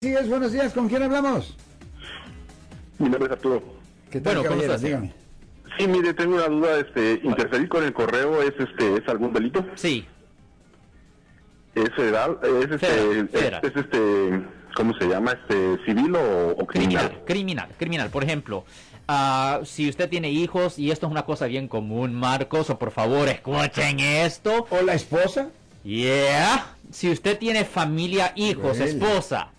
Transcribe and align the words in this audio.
Sí, 0.00 0.14
es 0.14 0.28
buenos 0.28 0.52
días. 0.52 0.72
¿Con 0.72 0.88
quién 0.88 1.02
hablamos? 1.02 1.56
Mi 3.00 3.08
nombre 3.08 3.24
es 3.26 3.32
Arturo. 3.32 3.60
¿Qué 4.12 4.20
tal, 4.20 4.36
Bueno, 4.36 4.48
¿cómo 4.48 4.60
caballero? 4.62 4.74
estás? 4.74 4.82
Dígame. 4.82 5.12
Sí, 5.76 5.88
mire, 5.88 6.14
tengo 6.14 6.36
una 6.36 6.46
duda, 6.46 6.78
este, 6.78 7.20
interferir 7.24 7.68
con 7.68 7.82
el 7.82 7.92
correo 7.92 8.40
es 8.40 8.52
este 8.60 8.94
es 8.98 9.08
algún 9.08 9.32
delito? 9.32 9.66
Sí, 9.74 10.06
¿Es 11.74 11.92
federal? 11.96 12.38
¿Es 12.44 12.70
este 12.70 12.78
Federal, 12.78 13.24
es- 13.24 13.30
federal. 13.40 13.60
es, 13.64 13.76
este 13.76 14.42
cómo 14.76 14.94
se 14.98 15.06
llama? 15.08 15.32
Este 15.32 15.84
civil 15.84 16.14
o, 16.14 16.50
o 16.50 16.64
criminal? 16.68 17.08
criminal, 17.08 17.24
criminal, 17.26 17.68
criminal. 17.76 18.10
Por 18.10 18.22
ejemplo, 18.22 18.64
ah, 19.08 19.62
si 19.64 19.88
usted 19.88 20.08
tiene 20.08 20.30
hijos, 20.30 20.78
y 20.78 20.92
esto 20.92 21.06
es 21.06 21.10
una 21.10 21.24
cosa 21.24 21.46
bien 21.46 21.66
común, 21.66 22.14
Marcos, 22.14 22.70
o 22.70 22.78
por 22.78 22.92
favor 22.92 23.26
escuchen 23.28 23.98
esto. 23.98 24.64
¿O 24.70 24.80
la 24.82 24.94
esposa? 24.94 25.48
Yeah. 25.82 26.76
Si 26.92 27.10
usted 27.10 27.36
tiene 27.36 27.64
familia, 27.64 28.32
hijos, 28.36 28.78
esposa, 28.78 29.50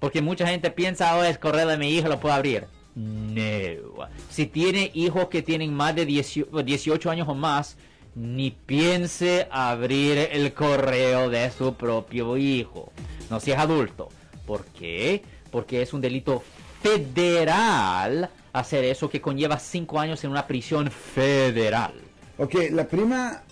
porque 0.00 0.22
mucha 0.22 0.46
gente 0.46 0.70
piensa, 0.70 1.16
oh, 1.16 1.24
es 1.24 1.38
correo 1.38 1.66
de 1.66 1.76
mi 1.78 1.90
hijo, 1.90 2.08
lo 2.08 2.20
puedo 2.20 2.34
abrir. 2.34 2.66
No. 2.94 4.08
Si 4.30 4.46
tiene 4.46 4.90
hijos 4.94 5.28
que 5.28 5.42
tienen 5.42 5.74
más 5.74 5.94
de 5.94 6.06
18, 6.06 6.62
18 6.62 7.10
años 7.10 7.28
o 7.28 7.34
más, 7.34 7.76
ni 8.14 8.50
piense 8.50 9.46
abrir 9.50 10.16
el 10.32 10.54
correo 10.54 11.28
de 11.28 11.50
su 11.50 11.74
propio 11.74 12.36
hijo. 12.38 12.90
No 13.28 13.40
si 13.40 13.52
es 13.52 13.58
adulto. 13.58 14.08
¿Por 14.46 14.64
qué? 14.66 15.22
Porque 15.50 15.82
es 15.82 15.92
un 15.92 16.00
delito 16.00 16.42
federal 16.82 18.30
hacer 18.52 18.84
eso 18.84 19.10
que 19.10 19.20
conlleva 19.20 19.58
5 19.58 20.00
años 20.00 20.24
en 20.24 20.30
una 20.30 20.46
prisión 20.46 20.90
federal. 20.90 21.92
Ok, 22.38 22.54
la 22.70 22.86
prima, 22.86 23.42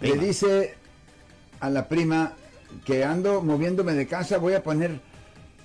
Prima. 0.00 0.16
le 0.16 0.26
dice 0.26 0.74
a 1.60 1.70
la 1.70 1.86
prima 1.88 2.32
que 2.84 3.04
ando 3.04 3.42
moviéndome 3.42 3.94
de 3.94 4.06
casa, 4.06 4.38
voy 4.38 4.54
a 4.54 4.62
poner 4.62 5.00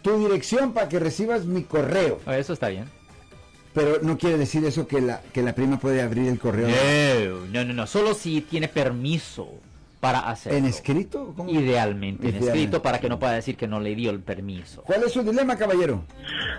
tu 0.01 0.17
dirección 0.17 0.73
para 0.73 0.89
que 0.89 0.99
recibas 0.99 1.45
mi 1.45 1.63
correo. 1.63 2.19
Ah, 2.25 2.37
Eso 2.37 2.53
está 2.53 2.69
bien. 2.69 2.85
Pero 3.73 3.99
no 4.01 4.17
quiere 4.17 4.37
decir 4.37 4.65
eso 4.65 4.85
que 4.85 4.99
la, 4.99 5.21
que 5.33 5.41
la 5.41 5.53
prima 5.53 5.79
puede 5.79 6.01
abrir 6.01 6.27
el 6.27 6.37
correo. 6.39 6.67
No, 6.67 7.47
no, 7.47 7.65
no, 7.65 7.73
no. 7.73 7.87
Solo 7.87 8.13
si 8.13 8.41
tiene 8.41 8.67
permiso 8.67 9.47
para 10.01 10.19
hacerlo. 10.29 10.57
¿En 10.57 10.65
escrito? 10.65 11.33
¿Cómo? 11.37 11.49
Idealmente, 11.49 12.23
en 12.23 12.29
Idealmente. 12.35 12.47
escrito 12.47 12.81
para 12.81 12.99
que 12.99 13.07
no 13.07 13.17
pueda 13.19 13.31
decir 13.33 13.55
que 13.55 13.67
no 13.67 13.79
le 13.79 13.95
dio 13.95 14.09
el 14.11 14.19
permiso. 14.19 14.81
¿Cuál 14.81 15.03
es 15.03 15.13
su 15.13 15.23
dilema, 15.23 15.55
caballero? 15.55 16.03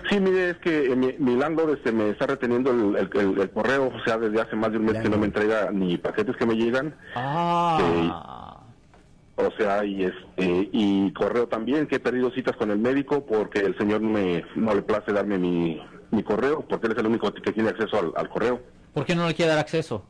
Sí, 0.09 0.19
mire, 0.19 0.51
es 0.51 0.57
que 0.57 0.85
eh, 0.91 0.95
mi, 0.95 1.13
mi 1.19 1.35
landlord 1.35 1.73
este, 1.75 1.91
me 1.91 2.09
está 2.09 2.25
reteniendo 2.25 2.71
el, 2.71 2.95
el- 2.95 3.09
el- 3.19 3.41
el 3.41 3.49
correo, 3.51 3.87
o 3.93 4.03
sea, 4.05 4.17
desde 4.17 4.41
hace 4.41 4.55
más 4.55 4.71
de 4.71 4.77
un 4.79 4.85
mes 4.85 4.99
que 5.01 5.09
no 5.09 5.17
me 5.17 5.25
entrega 5.27 5.69
ni 5.71 5.97
paquetes 5.97 6.35
que 6.37 6.45
me 6.47 6.55
llegan, 6.55 6.95
Ah. 7.15 8.42
O 9.35 9.49
sea, 9.57 9.83
y 9.83 10.03
este 10.03 10.69
y 10.71 11.11
correo 11.13 11.47
también, 11.47 11.87
que 11.87 11.95
he 11.95 11.99
perdido 11.99 12.29
citas 12.31 12.55
con 12.55 12.69
el 12.71 12.77
médico 12.77 13.25
porque 13.25 13.59
el 13.59 13.77
señor 13.77 14.01
me, 14.01 14.45
no 14.55 14.73
le 14.75 14.81
place 14.83 15.11
darme 15.11 15.37
mi, 15.37 15.81
mi 16.11 16.23
correo, 16.23 16.61
porque 16.67 16.87
él 16.87 16.93
es 16.93 16.99
el 16.99 17.07
único 17.07 17.33
que 17.33 17.51
tiene 17.51 17.69
acceso 17.69 17.97
al, 17.99 18.11
al 18.15 18.29
correo. 18.29 18.61
¿Por 18.93 19.05
qué 19.05 19.15
no 19.15 19.27
le 19.27 19.33
quiere 19.33 19.49
dar 19.49 19.59
acceso? 19.59 20.05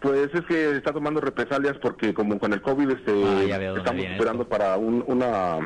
Pues 0.00 0.30
es 0.32 0.44
que 0.46 0.76
está 0.76 0.92
tomando 0.92 1.20
represalias 1.20 1.76
porque 1.78 2.14
como 2.14 2.38
con 2.38 2.52
el 2.52 2.62
COVID 2.62 2.90
este, 2.90 3.12
Ah, 3.52 3.74
estamos 3.76 4.04
esperando 4.04 4.44
esto. 4.44 4.48
para 4.48 4.76
un- 4.76 5.04
una, 5.08 5.58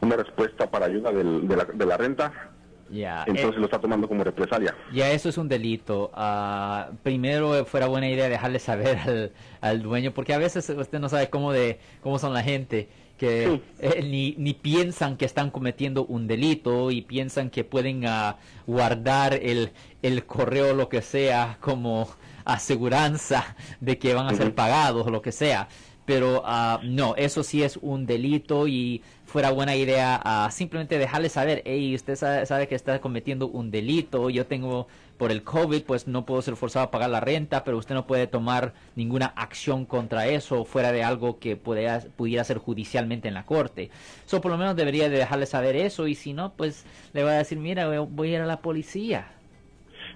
una 0.00 0.16
respuesta 0.16 0.70
para 0.70 0.86
ayuda 0.86 1.10
del- 1.12 1.46
de, 1.48 1.56
la, 1.56 1.64
de 1.64 1.86
la 1.86 1.96
renta, 1.96 2.52
Ya. 2.90 3.24
entonces 3.26 3.56
eh, 3.56 3.58
lo 3.58 3.64
está 3.64 3.78
tomando 3.80 4.06
como 4.08 4.22
represalia. 4.24 4.74
ya 4.92 5.10
eso 5.10 5.28
es 5.28 5.38
un 5.38 5.48
delito. 5.48 6.10
Ah, 6.14 6.90
primero 7.02 7.64
fuera 7.64 7.86
buena 7.86 8.08
idea 8.08 8.28
dejarle 8.28 8.58
saber 8.58 8.98
al, 8.98 9.32
al 9.60 9.82
dueño, 9.82 10.12
porque 10.12 10.34
a 10.34 10.38
veces 10.38 10.68
usted 10.70 10.98
no 11.00 11.08
sabe 11.08 11.30
cómo 11.30 11.52
de 11.52 11.78
cómo 12.02 12.18
son 12.18 12.32
la 12.34 12.42
gente 12.42 12.88
que 13.16 13.46
Sí. 13.46 13.62
eh, 13.78 14.02
ni, 14.02 14.34
ni 14.38 14.54
piensan 14.54 15.16
que 15.16 15.24
están 15.24 15.50
cometiendo 15.50 16.04
un 16.04 16.26
delito 16.26 16.90
y 16.90 17.00
piensan 17.02 17.48
que 17.48 17.62
pueden 17.64 18.04
ah, 18.06 18.36
guardar 18.66 19.34
el, 19.34 19.70
el 20.02 20.26
correo 20.26 20.72
o 20.72 20.74
lo 20.74 20.88
que 20.88 21.00
sea 21.00 21.56
como 21.60 22.08
aseguranza 22.44 23.56
de 23.80 23.98
que 23.98 24.14
van 24.14 24.26
a 24.26 24.34
ser 24.34 24.46
Ujú. 24.48 24.54
pagados 24.56 25.06
o 25.06 25.10
lo 25.10 25.22
que 25.22 25.32
sea. 25.32 25.68
Pero 26.06 26.42
ah, 26.44 26.80
no, 26.82 27.14
eso 27.16 27.42
sí 27.42 27.62
es 27.62 27.78
un 27.80 28.04
delito 28.06 28.68
y 28.68 29.02
fuera 29.26 29.50
buena 29.50 29.74
idea 29.74 30.20
ah, 30.22 30.50
simplemente 30.50 30.98
dejarle 30.98 31.28
saber, 31.30 31.62
hey, 31.64 31.94
usted 31.94 32.14
sabe, 32.16 32.44
sabe 32.46 32.68
que 32.68 32.74
está 32.74 33.00
cometiendo 33.00 33.48
un 33.48 33.70
delito, 33.70 34.28
yo 34.30 34.46
tengo 34.46 34.86
por 35.16 35.30
el 35.30 35.42
COVID, 35.44 35.82
pues 35.84 36.06
no 36.06 36.26
puedo 36.26 36.42
ser 36.42 36.56
forzado 36.56 36.86
a 36.86 36.90
pagar 36.90 37.08
la 37.08 37.20
renta, 37.20 37.64
pero 37.64 37.78
usted 37.78 37.94
no 37.94 38.06
puede 38.06 38.26
tomar 38.26 38.74
ninguna 38.96 39.26
acción 39.36 39.86
contra 39.86 40.26
eso 40.26 40.64
fuera 40.64 40.92
de 40.92 41.02
algo 41.04 41.38
que 41.38 41.56
pudiera, 41.56 42.00
pudiera 42.16 42.44
ser 42.44 42.58
judicialmente 42.58 43.28
en 43.28 43.34
la 43.34 43.46
corte. 43.46 43.90
Eso 44.26 44.40
por 44.40 44.50
lo 44.52 44.58
menos 44.58 44.76
debería 44.76 45.08
de 45.08 45.16
dejarle 45.16 45.46
saber 45.46 45.74
eso 45.76 46.06
y 46.06 46.14
si 46.16 46.32
no, 46.34 46.52
pues 46.52 46.84
le 47.14 47.22
va 47.22 47.30
a 47.30 47.34
decir, 47.38 47.58
mira, 47.58 47.86
voy- 47.88 48.06
voy 48.10 48.28
a 48.32 48.36
ir 48.36 48.40
a 48.42 48.46
la 48.46 48.58
policía. 48.60 49.28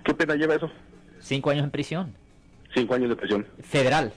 ¿Qué 0.04 0.12
pena 0.14 0.34
lleva 0.34 0.56
eso? 0.56 0.70
Cinco 1.20 1.50
años 1.50 1.64
en 1.64 1.70
prisión. 1.70 2.14
Cinco 2.74 2.94
años 2.94 3.08
de 3.08 3.16
prisión. 3.16 3.46
Federal. 3.62 4.12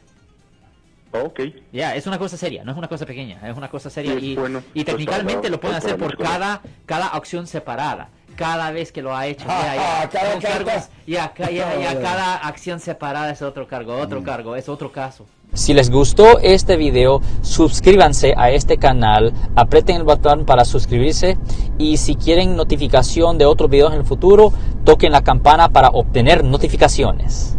Ok. 1.13 1.39
Ya, 1.73 1.95
es 1.95 2.07
una 2.07 2.17
cosa 2.17 2.37
seria, 2.37 2.63
no 2.63 2.71
es 2.71 2.77
una 2.77 2.87
cosa 2.87 3.05
pequeña, 3.05 3.39
es 3.49 3.57
una 3.57 3.69
cosa 3.69 3.89
seria 3.89 4.13
Sí, 4.19 4.31
y, 4.31 4.35
bueno, 4.35 4.59
y 4.73 4.83
pues, 4.83 4.95
técnicamente 4.95 5.41
para- 5.41 5.49
lo 5.49 5.59
pueden 5.59 5.77
hacer 5.77 5.97
por 5.97 6.17
cada, 6.17 6.61
cada 6.85 7.07
acción 7.07 7.47
separada. 7.47 8.09
Cada 8.37 8.71
vez 8.71 8.93
que 8.93 9.01
lo 9.01 9.13
ha 9.15 9.27
hecho, 9.27 9.45
Ah, 9.47 9.61
ya, 9.65 9.75
ya, 9.75 10.01
ah, 10.03 10.09
cada 10.09 10.39
cargos, 10.39 10.89
ya, 11.05 11.33
ya, 11.37 11.49
ya, 11.51 11.69
Ah, 11.69 11.75
bueno. 11.75 11.99
cada 12.01 12.35
acción 12.37 12.79
separada 12.79 13.29
es 13.31 13.41
otro 13.41 13.67
cargo, 13.67 13.97
otro 13.97 14.23
cargo, 14.23 14.55
es 14.55 14.69
otro 14.69 14.91
caso. 14.91 15.25
Si 15.53 15.73
les 15.73 15.91
gustó 15.91 16.39
este 16.39 16.77
video, 16.77 17.21
suscríbanse 17.41 18.33
a 18.37 18.49
este 18.51 18.77
canal, 18.77 19.33
aprieten 19.55 19.97
el 19.97 20.03
botón 20.03 20.45
para 20.45 20.63
suscribirse 20.63 21.37
y 21.77 21.97
si 21.97 22.15
quieren 22.15 22.55
notificación 22.55 23.37
de 23.37 23.45
otros 23.45 23.69
videos 23.69 23.91
en 23.91 23.99
el 23.99 24.05
futuro, 24.05 24.53
toquen 24.85 25.11
la 25.11 25.23
campana 25.23 25.67
para 25.67 25.89
obtener 25.89 26.45
notificaciones. 26.45 27.57